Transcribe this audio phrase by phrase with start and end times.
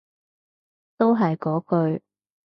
[0.97, 2.01] 都係嗰句